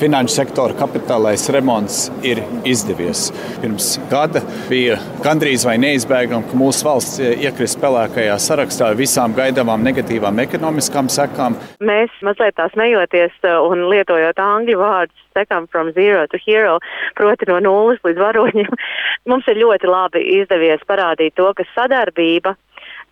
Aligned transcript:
finanšu 0.00 0.34
sektora 0.36 0.76
kapitālais 0.76 1.46
remonts 1.54 2.06
ir 2.26 2.42
izdevies. 2.68 3.28
Pirms 3.62 3.94
gada 4.10 4.42
bija 4.70 4.98
gandrīz 5.24 5.64
vai 5.68 5.76
neizbēgami, 5.82 6.48
ka 6.50 6.58
mūsu 6.58 6.86
valsts 6.86 7.20
iekrist 7.20 7.80
pelēkajā 7.82 8.36
sarakstā 8.42 8.90
ar 8.92 8.98
visām 8.98 9.34
gaidāmām 9.36 9.84
negatīvām 9.86 10.42
ekonomiskām 10.44 11.10
sekām. 11.12 11.58
Mēs 11.80 12.12
mazliet 12.26 12.58
tā 12.58 12.68
smejoties 12.74 13.34
un 13.46 13.86
lietojot 13.92 14.40
angļu 14.42 14.78
vārdus, 14.82 15.24
sekam 15.36 15.66
from 15.72 15.92
zero 15.96 16.26
to 16.32 16.40
hero, 16.46 16.78
proti 17.16 17.48
no 17.50 17.58
nulles 17.64 18.02
līdz 18.06 18.22
varoņiem. 18.22 18.78
Mums 19.30 19.48
ir 19.50 19.60
ļoti 19.64 19.90
labi 19.90 20.22
izdevies 20.40 20.84
parādīt 20.88 21.36
to, 21.36 21.48
ka 21.56 21.66
sadarbība 21.74 22.56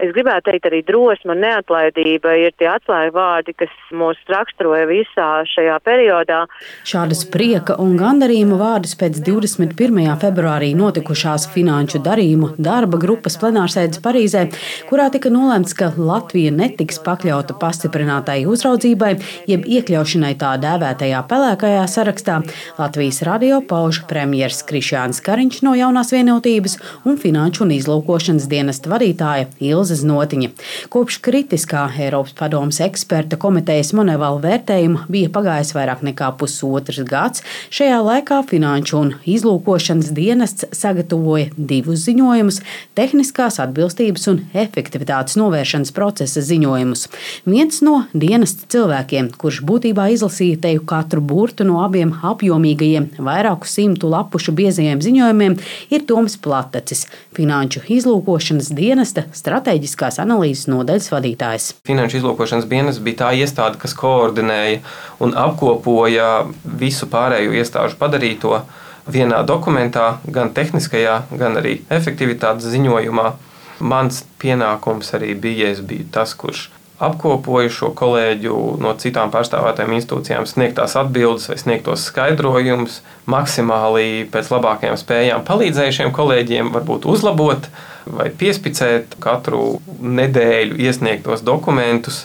es 0.03 0.11
gribētu 0.15 0.51
teikt, 0.51 0.67
arī 0.69 0.81
drosme 0.87 1.35
un 1.35 1.43
neatlaidība 1.45 2.35
ir 2.41 2.55
tie 2.59 2.67
atslēgu 2.73 3.15
vārdi, 3.15 3.55
kas 3.57 3.73
mūs 3.95 4.19
raksturoja 4.31 4.89
visā 4.91 5.29
šajā 5.47 5.77
periodā. 5.87 6.41
Šādas 6.89 7.23
prieka 7.31 7.77
un 7.83 7.95
gandarījuma 8.01 8.59
vārdus 8.59 8.97
pēc 8.99 9.21
21. 9.25 10.01
februārī 10.23 10.73
notikušās 10.79 11.47
finanšu 11.55 12.03
darījumu 12.05 12.55
darba 12.59 12.99
grupas 13.01 13.39
plenārsēdes 13.41 14.03
Parīzē, 14.05 14.49
kurā 14.91 15.09
tika 15.15 15.31
nolemts, 15.33 15.77
ka 15.79 15.93
Latvija 15.97 16.51
netiks 16.55 16.99
pakļauta 17.05 17.57
pastiprinātai 17.63 18.41
uzraudzībai, 18.51 19.13
jeb 19.51 19.69
iekļaušanai 19.79 20.35
tā 20.43 20.57
dēvētajā 20.65 21.23
pelēkajā 21.31 21.87
sarakstā, 21.95 22.41
Latvijas 22.81 23.23
radio 23.27 23.63
pauž 23.63 24.03
premjeras 24.11 24.65
Krišjāns 24.67 25.23
Kariņš 25.25 25.63
no 25.69 25.79
jaunās 25.79 26.11
vienotības 26.15 26.81
un 27.07 27.21
finanšu 27.21 27.65
un 27.69 27.77
izlūkošanas 27.79 28.51
dienesta 28.51 28.91
vadītāja 28.91 29.49
Ilza. 29.63 29.84
Ilza 29.85 29.99
Znotiņa. 30.01 30.49
Kopš 30.89 31.19
kritiskā 31.25 31.85
Eiropas 32.01 32.33
padomas 32.39 32.79
eksperta 32.81 33.37
komitejas 33.41 33.93
Monevala 33.97 34.41
vērtējuma 34.41 35.05
bija 35.13 35.29
pagājis 35.35 35.75
vairāk 35.77 36.01
nekā 36.07 36.31
pusotrs 36.41 37.03
gads. 37.05 37.43
Šajā 37.75 37.99
laikā 38.01 38.41
Finanšu 38.49 38.97
un 38.97 39.11
izlūkošanas 39.29 40.09
dienests 40.17 40.65
sagatavoja 40.73 41.51
divus 41.57 42.07
ziņojumus- 42.07 42.63
tehniskās 42.99 43.61
atbilstības 43.61 44.27
un 44.33 44.41
efektivitātes 44.55 45.37
novēršanas 45.37 45.93
procesa 45.93 46.41
ziņojumus. 46.41 47.09
Viens 47.45 47.83
no 47.83 48.07
dienesta 48.15 48.65
cilvēkiem, 48.73 49.37
kurš 49.37 49.61
būtībā 49.69 50.09
izlasīja 50.17 50.61
teju 50.61 50.87
katru 50.87 51.21
burtu 51.21 51.65
no 51.65 51.85
abiem 51.85 52.13
apjomīgajiem, 52.23 53.11
vairāku 53.19 53.67
simtu 53.67 54.09
lapušu 54.09 54.53
biezajiem 54.53 55.01
ziņojumiem, 55.01 55.59
ir 55.91 56.07
Toms 56.07 56.37
Platecis, 56.37 57.07
Finanšu 57.35 57.81
izlūkošanas 57.89 58.73
dienesta 58.73 59.25
stratēģijas 59.33 59.74
stratēģiskās 59.75 60.21
analīzes 60.23 60.69
nodaļas 60.71 61.11
vadītājs. 61.11 61.65
Finanšu 61.87 62.21
izlūkošanas 62.21 62.69
dienas 62.71 63.01
bija 63.03 63.25
tā 63.25 63.31
iestāde, 63.35 63.79
kas 63.79 63.95
koordinēja 63.95 64.81
un 65.21 65.35
apkopoja 65.35 66.47
visu 66.65 67.07
pārējo 67.11 67.53
iestāžu 67.59 67.99
padarīto 67.99 68.63
vienā 69.07 69.43
dokumentā, 69.45 70.21
gan 70.27 70.53
tehniskajā, 70.55 71.25
gan 71.37 71.59
arī 71.59 71.83
efektivitātes 71.91 72.71
ziņojumā. 72.71 73.35
Mans 73.81 74.23
pienākums 74.39 75.11
arī 75.15 75.35
bija, 75.35 75.73
es 75.75 75.83
biju 75.83 76.07
tas, 76.15 76.35
kurš 76.35 76.69
apkopoju 77.03 77.73
šo 77.75 77.91
kolēģu 77.99 78.59
no 78.83 78.93
citām 79.03 79.33
pārstāvētām 79.35 79.91
institūcijām 79.97 80.47
sniegtās 80.47 80.95
atbildes 81.01 81.49
vai 81.51 81.57
sniegtos 81.59 82.07
skaidrojumus, 82.11 83.01
maksimāli 83.31 84.29
pēc 84.31 84.53
labākajām 84.55 84.99
spējām 85.01 85.45
palīdzējušiem 85.49 86.15
kolēģiem 86.15 86.71
varbūt 86.75 87.09
uzlabot 87.11 87.67
vai 88.07 88.29
piespicēt 88.31 89.19
katru 89.23 89.81
nedēļu 89.99 90.79
iesniegtos 90.87 91.43
dokumentus 91.47 92.25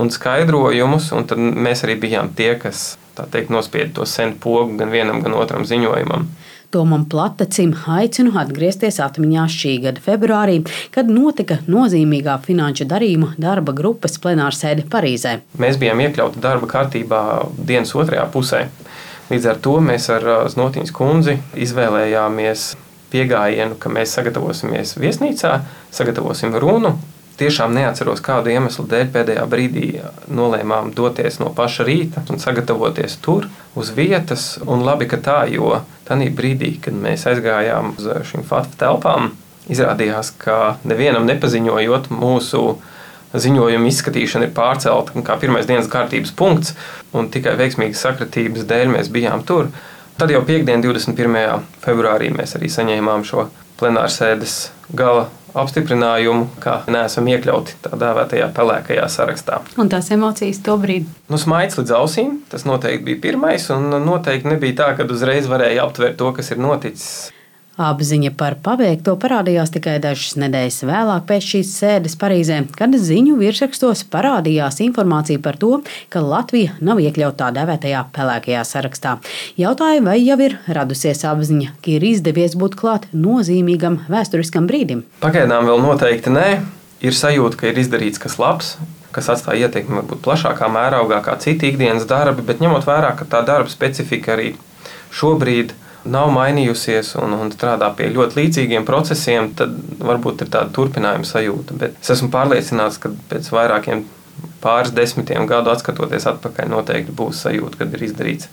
un 0.00 0.10
skaidrojumus, 0.12 1.10
un 1.16 1.26
tad 1.28 1.40
mēs 1.40 1.84
arī 1.86 1.98
bijām 2.00 2.32
tie, 2.36 2.54
kas 2.60 2.94
teikt, 3.16 3.52
nospieda 3.52 3.92
to 3.98 4.06
senu 4.08 4.38
pogu 4.40 4.76
gan 4.80 4.92
vienam, 4.92 5.20
gan 5.24 5.36
otram 5.36 5.66
ziņojumam. 5.68 6.28
Tomam 6.72 7.02
Platecim 7.04 7.74
aicinu 7.92 8.32
atgriezties 8.40 8.96
atmiņā 9.04 9.42
šī 9.52 9.72
gada 9.82 10.00
februārī, 10.00 10.62
kad 10.94 11.10
notika 11.12 11.58
nozīmīgā 11.68 12.38
finanšu 12.46 12.86
darījuma 12.88 13.34
darba 13.36 13.74
grupas 13.76 14.16
plenārsēde 14.22 14.86
Parīzē. 14.88 15.34
Mēs 15.60 15.76
bijām 15.82 16.00
iekļauti 16.06 16.40
darba 16.40 16.70
kārtībā 16.70 17.20
dienas 17.58 17.92
otrajā 17.92 18.24
pusē. 18.32 18.62
Līdz 19.28 19.50
ar 19.52 19.60
to 19.64 19.76
mēs 19.84 20.08
ar 20.12 20.24
Znotiņas 20.52 20.96
kundzi 20.96 21.36
izvēlējāmies 21.60 22.64
pieejamību, 23.12 23.76
ka 23.76 23.92
mēs 23.92 24.16
sagatavosimies 24.16 24.96
viesnīcā, 24.96 25.58
sagatavosim 25.92 26.56
runu. 26.56 26.96
Tiešām 27.42 27.72
neatceros, 27.74 28.20
kādu 28.22 28.52
iemeslu 28.52 28.84
dēļ 28.86 29.08
pēdējā 29.10 29.44
brīdī 29.50 29.86
nolēmām 30.30 30.92
doties 30.94 31.40
no 31.40 31.48
paša 31.50 31.82
rīta 31.88 32.22
un 32.30 32.38
sagatavoties 32.38 33.16
tur 33.24 33.48
uz 33.74 33.90
vietas. 33.96 34.60
Un 34.62 34.84
labi, 34.86 35.08
ka 35.10 35.18
tā, 35.18 35.38
jo 35.50 35.80
tajā 36.06 36.28
brīdī, 36.38 36.76
kad 36.84 36.94
mēs 36.94 37.26
aizgājām 37.26 37.96
uz 37.96 38.06
šīm 38.28 38.44
FATF 38.46 38.76
telpām, 38.78 39.32
izrādījās, 39.74 40.30
ka 40.38 40.76
nevienam 40.86 41.26
nepaziņojot 41.26 42.12
mūsu 42.14 42.62
ziņojuma 43.34 43.90
izskatīšana 43.90 44.46
ir 44.46 44.54
pārcelta 44.54 45.26
kā 45.26 45.40
pirmais 45.42 45.66
dienas 45.66 45.90
kārtības 45.90 46.30
punkts, 46.38 46.76
un 47.10 47.26
tikai 47.34 47.56
veiksmīgas 47.58 48.06
sakritības 48.06 48.70
dēļ 48.70 48.94
mēs 48.94 49.10
bijām 49.10 49.42
tur. 49.48 49.72
Tad 50.14 50.30
jau 50.30 50.44
piekdien, 50.46 50.84
21. 50.84 51.66
februārī, 51.82 52.30
mēs 52.38 52.54
arī 52.54 52.70
saņēmām 52.70 53.26
šo 53.26 53.48
plenārsēdes 53.82 54.56
gala 54.96 55.28
apstiprinājumu, 55.58 56.46
ka 56.62 56.78
neesam 56.92 57.28
iekļauti 57.28 57.76
tā 57.84 57.96
dēvētajā 58.00 58.48
pelēkajā 58.56 59.04
sarakstā. 59.12 59.60
Un 59.80 59.90
tās 59.92 60.08
emocijas 60.14 60.62
to 60.64 60.78
brīdi? 60.80 61.10
Nu, 61.28 61.40
smaids 61.40 61.76
līdz 61.80 61.92
ausīm, 61.98 62.38
tas 62.52 62.64
noteikti 62.68 63.04
bija 63.10 63.22
pirmais, 63.28 63.68
un 63.74 63.90
noteikti 64.06 64.48
nebija 64.48 64.78
tā, 64.80 64.88
ka 64.96 65.08
uzreiz 65.12 65.48
varēja 65.50 65.84
aptvert 65.84 66.16
to, 66.20 66.32
kas 66.36 66.54
ir 66.54 66.62
noticis. 66.62 67.12
Apziņa 67.80 68.34
par 68.36 68.58
paveikto 68.60 69.14
parādījās 69.16 69.70
tikai 69.72 69.94
dažas 70.02 70.34
nedēļas 70.36 70.82
vēlāk 70.84 71.22
pēc 71.30 71.46
šīs 71.54 71.70
sēdes 71.72 72.18
Parīzē, 72.20 72.58
kad 72.76 72.92
ziņu 72.92 73.38
virsrakstos 73.40 74.02
parādījās 74.12 74.82
informācija 74.84 75.40
par 75.40 75.56
to, 75.56 75.78
ka 76.12 76.20
Latvija 76.20 76.74
nav 76.84 77.00
iekļauta 77.00 77.38
tā 77.46 77.48
dēvētajā 77.56 78.02
pelēkajā 78.12 78.66
sarakstā. 78.68 79.14
Jautāju, 79.56 80.04
vai 80.04 80.18
jau 80.20 80.36
ir 80.44 80.58
radusies 80.68 81.24
apziņa, 81.24 81.72
ka 81.80 81.94
ir 81.94 82.04
izdevies 82.12 82.58
būt 82.60 82.76
klāt 82.76 83.08
nozīmīgam 83.16 84.02
vēsturiskam 84.12 84.68
brīdim? 84.68 85.06
Pagaidām 85.24 85.64
vēl 85.70 85.80
noteikti 85.80 86.32
nē. 86.36 86.48
Ir 87.02 87.16
sajūta, 87.18 87.56
ka 87.58 87.72
ir 87.72 87.80
izdarīts 87.82 88.20
kas 88.22 88.36
labs, 88.38 88.76
kas 89.16 89.32
atstāja 89.32 89.66
ietekmi 89.66 89.96
varbūt 89.96 90.20
plašākā 90.22 90.68
mērogā 90.70 91.18
kā 91.24 91.34
citi 91.42 91.72
ikdienas 91.72 92.04
darbi, 92.06 92.44
bet 92.46 92.60
ņemot 92.62 92.84
vērā, 92.86 93.16
ka 93.18 93.26
tā 93.26 93.40
darba 93.48 93.72
specifika 93.72 94.36
arī 94.36 94.52
šobrīd 95.10 95.74
nav 96.04 96.32
mainījusies 96.34 97.14
un, 97.22 97.36
un 97.38 97.52
strādā 97.54 97.88
pie 97.96 98.10
ļoti 98.14 98.38
līdzīgiem 98.40 98.86
procesiem, 98.88 99.52
tad 99.58 99.74
varbūt 100.02 100.44
ir 100.44 100.52
tāda 100.52 100.74
turpinājuma 100.74 101.28
sajūta. 101.28 101.78
Bet 101.78 101.98
es 102.02 102.12
esmu 102.16 102.30
pārliecināts, 102.34 103.00
ka 103.02 103.12
pēc 103.30 103.50
vairākiem 103.54 104.04
pāris 104.62 104.94
desmitiem 104.94 105.46
gadu 105.50 105.74
skatoties 105.78 106.28
atpakaļ, 106.30 106.70
noteikti 106.72 107.14
būs 107.16 107.44
sajūta, 107.46 107.82
kad 107.82 107.96
ir 107.96 108.06
izdarīts 108.08 108.48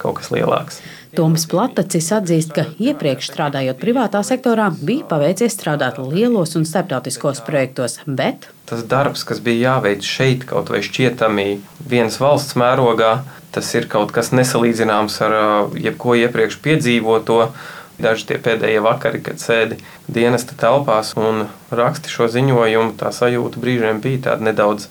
kaut 0.00 0.18
kas 0.18 0.30
lielāks. 0.34 0.80
Toms 1.14 1.44
Platacis 1.46 2.08
atzīst, 2.16 2.50
ka 2.56 2.64
iepriekš 2.82 3.28
strādājot 3.30 3.78
privātā 3.78 4.24
sektorā, 4.26 4.66
bija 4.74 5.06
paveicies 5.12 5.54
strādāt 5.54 6.00
lielos 6.02 6.56
un 6.58 6.66
starptautiskos 6.66 7.40
projektos, 7.46 8.00
bet 8.04 8.48
tas 8.66 8.82
darbs, 8.90 9.22
kas 9.28 9.38
bija 9.44 9.76
jāveic 9.76 10.02
šeit, 10.02 10.42
kaut 10.48 10.72
vai 10.72 10.82
šķietami 10.82 11.46
vienas 11.86 12.18
valsts 12.18 12.58
mērogā, 12.58 13.20
tas 13.54 13.70
ir 13.74 13.88
kaut 13.90 14.12
kas 14.14 14.32
nesalīdzināms 14.34 15.16
ar 15.26 15.36
jebko 15.78 16.16
iepriekš 16.18 16.58
piedzīvoto. 16.64 17.40
Daži 17.94 18.26
tie 18.26 18.38
pēdējie 18.42 18.80
vakari, 18.82 19.20
kad 19.22 19.38
sēdi 19.38 19.78
dienesta 20.10 20.56
telpās 20.58 21.12
un 21.14 21.44
raksti 21.70 22.10
šo 22.10 22.26
ziņojumu, 22.34 22.96
tā 22.98 23.12
sajūta 23.14 23.62
brīžiem 23.62 24.00
bija 24.02 24.24
tāda 24.30 24.50
nedaudz 24.50 24.88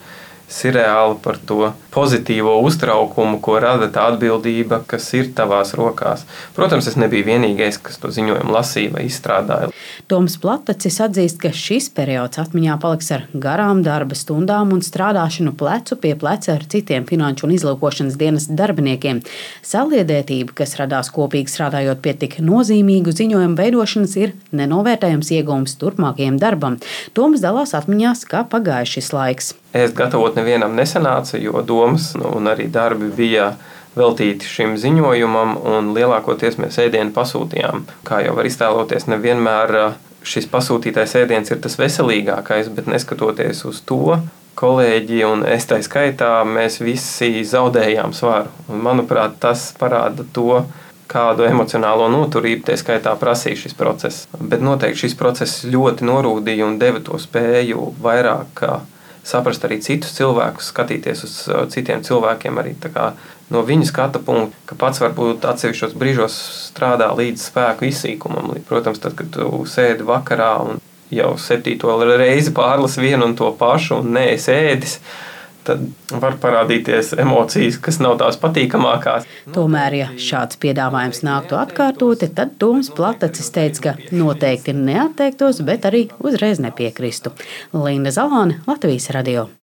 sirreāli 0.47 1.19
par 1.23 1.39
to 1.43 1.73
pozitīvo 1.93 2.55
uztraukumu, 2.65 3.39
ko 3.43 3.59
rada 3.61 3.89
tā 3.93 4.07
atbildība, 4.13 4.81
kas 4.89 5.09
ir 5.17 5.31
tavās 5.37 5.73
rokās. 5.77 6.25
Protams, 6.57 6.89
es 6.89 6.97
nebiju 6.99 7.27
vienīgais, 7.29 7.79
kas 7.81 8.01
to 8.01 8.11
ziņojumu 8.13 8.53
lasīja 8.53 8.95
vai 8.95 9.05
izstrādāja. 9.07 9.71
Toms 10.11 10.35
Platacis 10.41 10.99
atzīst, 11.05 11.39
ka 11.41 11.53
šis 11.55 11.89
periods 11.95 12.41
atmiņā 12.41 12.77
paliks 12.81 13.11
ar 13.15 13.27
garām 13.33 13.83
darba 13.85 14.17
stundām 14.17 14.73
un 14.75 14.81
strādāšanu 14.83 15.53
plecu 15.59 15.97
pie 16.01 16.15
pleca 16.19 16.55
ar 16.57 16.65
citiem 16.69 17.07
finanšu 17.09 17.47
un 17.47 17.55
izlūkošanas 17.55 18.17
dienas 18.19 18.49
darbiniekiem. 18.51 19.21
Saliedētība, 19.65 20.55
kas 20.57 20.77
radās 20.81 21.11
kopīgi 21.13 21.53
strādājot 21.53 22.03
pie 22.03 22.15
tik 22.25 22.39
nozīmīgu 22.43 23.13
ziņojumu 23.15 23.59
veidošanas, 23.59 24.15
ir 24.19 24.35
nenovērtējams 24.55 25.33
iegūms 25.39 25.77
turpmākajam 25.81 26.39
darbam. 26.41 26.79
Toms 27.17 27.43
dalās 27.43 27.75
atmiņās, 27.77 28.25
kā 28.29 28.45
pagājušais 28.49 29.13
laiks. 29.15 29.53
Ēst 29.73 29.95
gatavot 29.97 30.35
nevienam 30.37 30.75
nesanāca, 30.77 31.39
jo 31.41 31.63
domas 31.83 32.13
nu, 32.19 32.31
un 32.39 32.49
arī 32.51 32.69
darbi 32.71 33.11
bija 33.13 33.53
veltīti 33.97 34.47
šim 34.49 34.77
ziņojumam, 34.81 35.57
un 35.69 35.91
lielākoties 35.93 36.57
mēs 36.61 36.79
ēdienu 36.81 37.13
pasūtījām. 37.13 37.83
Kā 38.07 38.23
jau 38.25 38.33
var 38.39 38.49
iztēloties, 38.49 39.05
nevienmēr 39.11 39.75
šis 40.25 40.47
pasūtītais 40.49 41.13
ēdiens 41.19 41.51
ir 41.51 41.59
tas 41.61 41.77
veselīgākais, 41.77 42.71
bet 42.73 42.89
neskatoties 42.89 43.65
uz 43.69 43.83
to, 43.85 44.17
kolēģi 44.59 45.23
un 45.27 45.43
es 45.49 45.67
tā 45.69 45.79
skaitā, 45.83 46.39
mēs 46.47 46.79
visi 46.83 47.43
zaudējām 47.47 48.13
svaru. 48.15 48.53
Un, 48.69 48.81
manuprāt, 48.85 49.37
tas 49.43 49.71
parāda 49.79 50.25
to, 50.33 50.63
kādu 51.13 51.45
emocionālo 51.45 52.07
noturību 52.09 52.65
tā 52.69 52.77
skaitā 52.79 53.13
prasīja 53.19 53.59
šis 53.65 53.77
process. 53.77 54.25
Bet 54.39 54.63
noteikti 54.65 55.03
šis 55.03 55.17
process 55.19 55.67
ļoti 55.69 56.07
norūdīja 56.09 56.65
un 56.65 56.79
deva 56.81 57.03
to 57.03 57.19
spēju 57.21 57.91
vairāk 58.01 58.63
saprast 59.23 59.63
arī 59.65 59.79
citus 59.83 60.13
cilvēkus, 60.17 60.69
skatīties 60.73 61.23
uz 61.27 61.35
citiem 61.73 62.03
cilvēkiem 62.03 62.59
arī 62.59 62.75
no 63.53 63.61
viņa 63.65 63.87
skatu 63.89 64.19
punkta, 64.23 64.57
ka 64.69 64.77
pats 64.79 65.01
varbūt 65.03 65.45
atsevišķos 65.47 65.95
brīžos 65.99 66.37
strādā 66.69 67.09
līdz 67.15 67.49
spēku 67.49 67.87
izsīkumam. 67.89 68.53
Protams, 68.67 68.99
tad, 69.03 69.15
kad 69.19 69.29
tu 69.35 69.63
sēdi 69.69 70.05
vakarā 70.07 70.55
un 70.65 70.81
jau 71.13 71.33
septīto 71.37 71.93
reizi 72.17 72.53
pārlasi 72.55 73.03
vienu 73.03 73.29
un 73.29 73.35
to 73.37 73.51
pašu 73.59 74.01
un 74.01 74.13
neesi 74.17 74.51
ēdis, 74.53 74.97
tad 75.67 75.85
var 76.11 76.37
parādīties 76.41 77.13
emocijas, 77.21 77.79
kas 77.83 77.99
nav 78.03 78.17
tās 78.21 78.39
patīkamākās. 78.41 79.27
Tomēr, 79.55 79.97
ja 80.01 80.09
šāds 80.19 80.59
piedāvājums 80.63 81.23
nāktu 81.25 81.57
atkārtoti, 81.59 82.31
tad 82.35 82.57
Toms 82.61 82.91
Platacis 82.93 83.51
teica, 83.55 83.93
ka 83.93 84.15
noteikti 84.15 84.75
neatteiktos, 84.77 85.63
bet 85.67 85.89
arī 85.89 86.07
uzreiz 86.23 86.61
nepiekristu. 86.63 87.33
Linda 87.73 88.13
Zalāne, 88.13 88.61
Latvijas 88.69 89.09
radio. 89.15 89.49